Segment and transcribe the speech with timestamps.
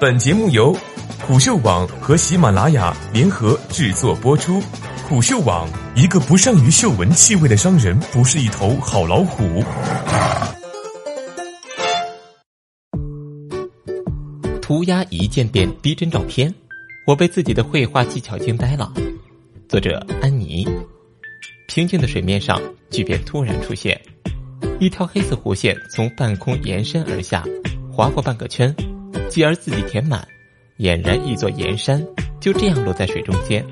[0.00, 0.72] 本节目由
[1.26, 4.62] 虎嗅网和喜马拉雅联合制作播出。
[5.08, 9.64] 虎嗅网：一个不善于嗅闻气味的商人，不是一头好老虎。
[14.62, 16.54] 涂鸦一渐变逼真照片，
[17.04, 18.92] 我被自己的绘画技巧惊呆了。
[19.68, 20.64] 作者安妮。
[21.66, 24.00] 平静的水面上，巨变突然出现，
[24.78, 27.44] 一条黑色弧线从半空延伸而下，
[27.90, 28.72] 划过半个圈，
[29.28, 30.26] 继而自己填满，
[30.78, 32.04] 俨然一座岩山，
[32.40, 33.64] 就这样落在水中间。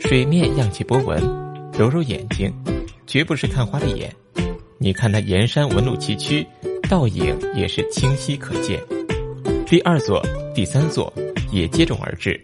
[0.00, 1.20] 水面漾起波纹，
[1.72, 2.52] 揉揉眼睛，
[3.06, 4.10] 绝不是看花的眼。
[4.78, 6.46] 你看那岩山纹路崎岖，
[6.88, 8.80] 倒影也是清晰可见。
[9.66, 11.12] 第二座、第三座
[11.52, 12.40] 也接踵而至。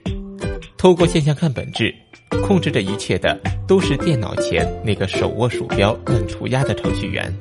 [0.76, 1.94] 透过现象看本质，
[2.42, 7.32] 控制这一切的都是电脑前那个手握鼠标乱涂鸦的程序员。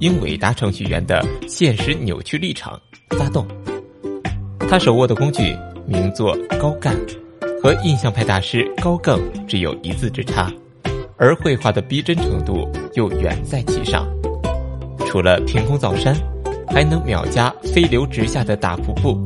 [0.00, 2.80] 英伟达程序员的现实扭曲立场
[3.10, 3.46] 发动。
[4.68, 6.94] 他手握的工具名作高干，
[7.62, 10.52] 和印象派大师高更只有一字之差，
[11.16, 14.06] 而绘画的逼真程度又远在其上。
[15.06, 16.14] 除了凭空造山。
[16.70, 19.18] 还能秒加飞流直下的大瀑布，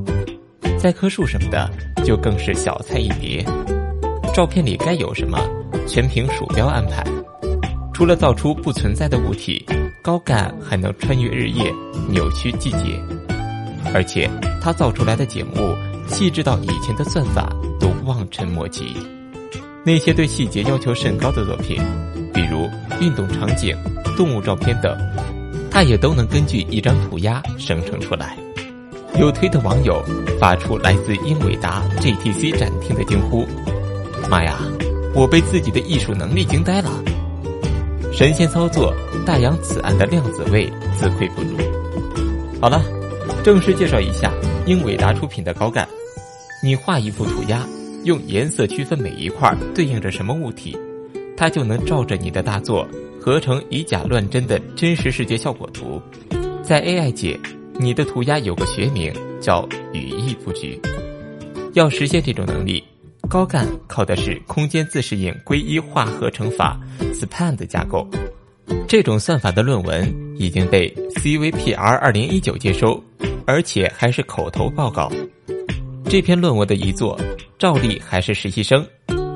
[0.78, 1.68] 栽棵树什么的
[2.04, 3.44] 就更是小菜一碟。
[4.32, 5.38] 照片里该有什么，
[5.86, 7.04] 全凭鼠标安排。
[7.92, 9.66] 除了造出不存在的物体，
[10.04, 11.70] 高干还能穿越日夜，
[12.08, 13.31] 扭曲季节。
[13.94, 14.30] 而且
[14.60, 18.96] 他造出来的景物细致到以前的算法都望尘莫及。
[19.84, 21.80] 那些对细节要求甚高的作品，
[22.32, 22.68] 比如
[23.00, 23.76] 运动场景、
[24.16, 24.96] 动物照片等。
[25.70, 28.36] 他也都能根据一张涂鸦生成出来。
[29.18, 30.02] 有推特网友
[30.38, 33.46] 发出来自英伟达 GTC 展厅的惊呼
[34.30, 34.58] ：“妈呀，
[35.14, 36.90] 我被自己的艺术能力惊呆了！
[38.12, 41.56] 神仙操作，大洋此岸的量子位自愧不如。”
[42.60, 42.82] 好了，
[43.44, 44.32] 正式介绍一下
[44.66, 45.88] 英伟达出品的高干。
[46.62, 47.66] 你画一幅涂鸦，
[48.04, 50.76] 用颜色区分每一块对应着什么物体，
[51.36, 52.86] 它就能照着你的大作。
[53.20, 56.02] 合成以假乱真的真实世界效果图，
[56.60, 57.38] 在 AI 界，
[57.78, 60.80] 你的涂鸦有个学名叫语义布局。
[61.74, 62.82] 要实现这种能力，
[63.28, 66.80] 高干靠的是空间自适应归一化合成法
[67.12, 68.04] SPAN 的架构。
[68.88, 73.00] 这种算法的论文已经被 CVPR 二零一九接收，
[73.52, 75.12] 而且还是口头报告。
[76.06, 77.20] 这篇论文的遗作，
[77.58, 78.82] 照例还是实习生。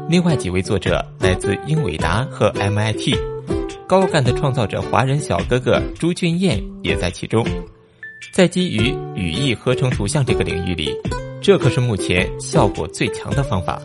[0.09, 3.15] 另外几位作者来自英伟达和 MIT。
[3.87, 7.47] 高干的创造者华人小哥哥朱俊彦也在其中，
[8.33, 10.91] 在基于语义合成图像这个领域里，
[11.43, 13.83] 这可是目前效果最强的方法。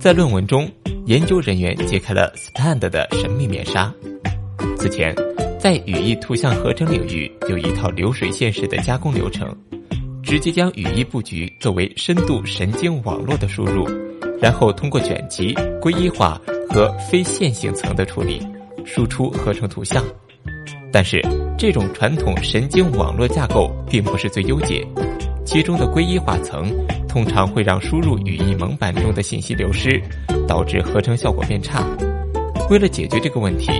[0.00, 0.66] 在论文中，
[1.04, 3.92] 研究人员揭开了 SPAND 的神秘面纱。
[4.78, 5.14] 此前，
[5.64, 9.48] 在语义图像合成领域有一套流水线式的加工流程，
[10.22, 13.88] 直接将语义布局作为深度神经网络的输入，
[14.42, 16.38] 然后通过卷积、归一化
[16.68, 18.46] 和非线性层的处理。
[18.84, 20.04] 输出合成图像，
[20.92, 21.22] 但是
[21.56, 24.86] 这种传统神经网络架构并不是最优解，
[25.46, 26.70] 其中的归一化层
[27.08, 29.98] 通常会让输入语义蒙版中的信息流失，
[30.46, 31.82] 导致合成效果变差。
[32.68, 33.72] 为了解决这个问题，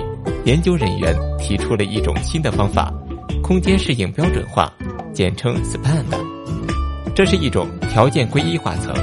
[0.45, 2.93] 研究人员提出了一种新的方法——
[3.41, 4.71] 空间适应标准化，
[5.11, 6.05] 简称 SPAN。
[7.15, 8.93] 这是一种条件归一化层，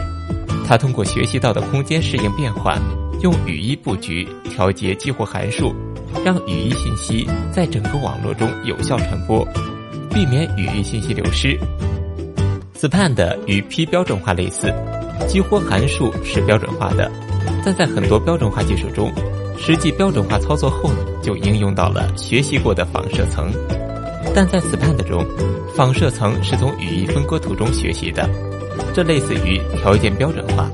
[0.65, 2.81] 它通过学习到的空间适应变换，
[3.23, 5.75] 用语义布局调节激活函数。
[6.25, 9.45] 让语义信息在整个网络中有效传播，
[10.11, 11.59] 避免语义信息流失。
[12.77, 14.73] SPAN 的与 P 标准化类似，
[15.27, 17.11] 激活函数是标准化的，
[17.65, 19.11] 但在很多标准化技术中，
[19.65, 23.49] 实际标准化操作后呢就应用到了学习过的仿射层。
[24.35, 25.25] 但在 SPAN 中，
[25.77, 28.29] 仿射层是从语义分割图中学习的，
[28.93, 30.69] 这类似于条件标准化。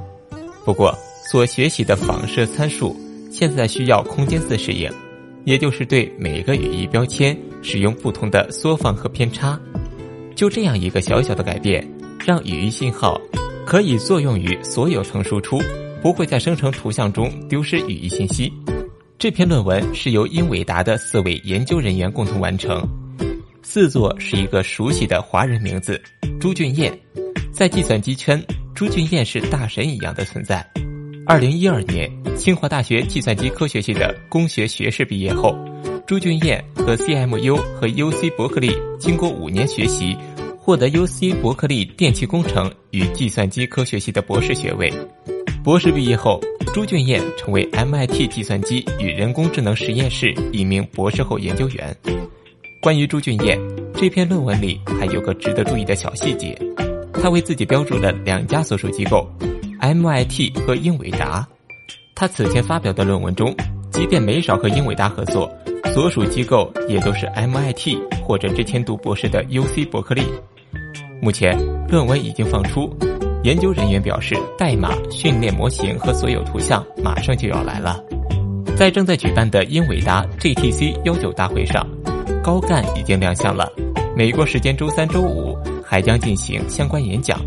[0.64, 0.96] 不过，
[1.30, 2.96] 所学习的仿射参数
[3.30, 4.90] 现在需要空间自适应。
[5.44, 9.60] 也就是对每个语义标签使用不同的缩放和偏差，
[10.34, 11.86] 就这样一个小小的改变，
[12.24, 13.20] 让语义信号
[13.66, 15.60] 可以作用于所有层输出，
[16.02, 18.50] 不会在生成图像中丢失语义信息。
[19.18, 22.88] 这篇论文是由英伟达的四位研究人员共同完成，
[23.64, 26.00] 四座是一个熟悉的华人名字
[26.38, 26.96] 朱俊彦，
[27.50, 28.40] 在计算机圈，
[28.76, 30.64] 朱俊彦是大神一样的存在。
[31.26, 35.52] 二零一二年，清华大学计算机科学系的工学学士毕业后，
[36.06, 40.16] 朱俊彦和 CMU 和 UC 伯克利经过五年学习，
[40.56, 44.92] 获得 UC 伯克利电气工程与计算机科学系的博士学位。
[45.64, 46.40] 博士毕业后，
[46.74, 51.96] 朱俊彦成为 MIT 计算机与人工智能实验室一名博士后研究员。
[52.80, 53.58] 关于朱俊彦，
[53.94, 56.56] 这篇论文里还有个值得注意的小细节：
[57.12, 59.28] 他为自己标注了两家所属机构
[59.80, 61.46] ：MIT 和英伟达。
[62.14, 63.54] 他此前发表的论文中，
[63.90, 65.50] 即便没少和英伟达合作，
[65.94, 70.22] 所属机构也都是 MIT 或者之前读博士的 UC 伯克利。
[71.20, 72.94] 目前论文已经放出，
[73.44, 78.02] 研究人员表示，代码、训练模型和所有图像马上就要来了。
[78.76, 81.86] 在正在举办的英伟达 GTC 幺九大会上，
[82.42, 83.72] 高干已经亮相了。
[84.16, 87.40] 美国时间周三、周五还将进行相关演讲。